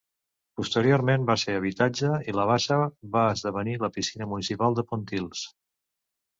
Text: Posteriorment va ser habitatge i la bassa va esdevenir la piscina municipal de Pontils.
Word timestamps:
Posteriorment 0.61 1.27
va 1.27 1.35
ser 1.41 1.55
habitatge 1.57 2.15
i 2.33 2.35
la 2.39 2.47
bassa 2.53 2.79
va 3.19 3.27
esdevenir 3.37 3.79
la 3.87 3.93
piscina 4.01 4.31
municipal 4.35 4.81
de 4.81 4.89
Pontils. 4.93 5.49